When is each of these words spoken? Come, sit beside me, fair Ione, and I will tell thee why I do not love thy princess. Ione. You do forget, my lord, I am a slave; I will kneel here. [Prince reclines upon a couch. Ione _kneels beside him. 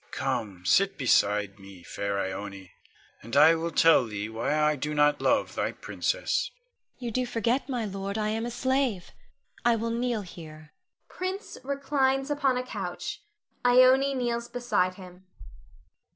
Come, 0.09 0.65
sit 0.65 0.97
beside 0.97 1.59
me, 1.59 1.83
fair 1.83 2.17
Ione, 2.19 2.71
and 3.21 3.35
I 3.37 3.53
will 3.53 3.69
tell 3.69 4.07
thee 4.07 4.29
why 4.29 4.55
I 4.59 4.75
do 4.75 4.95
not 4.95 5.21
love 5.21 5.53
thy 5.53 5.73
princess. 5.73 6.49
Ione. 6.49 6.95
You 6.97 7.11
do 7.11 7.25
forget, 7.27 7.69
my 7.69 7.85
lord, 7.85 8.17
I 8.17 8.29
am 8.29 8.43
a 8.43 8.49
slave; 8.49 9.11
I 9.63 9.75
will 9.75 9.91
kneel 9.91 10.21
here. 10.23 10.73
[Prince 11.07 11.59
reclines 11.63 12.31
upon 12.31 12.57
a 12.57 12.63
couch. 12.65 13.21
Ione 13.63 14.15
_kneels 14.15 14.51
beside 14.51 14.95
him. 14.95 15.27